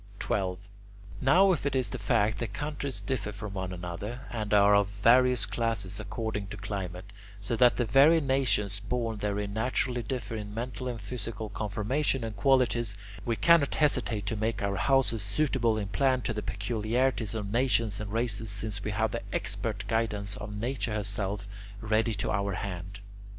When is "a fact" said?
1.93-2.39